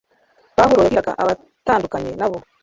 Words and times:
pawulo 0.55 0.79
yabwiraga 0.81 1.11
abatandukanye 1.21 2.11
na 2.19 2.27
bo 2.31 2.37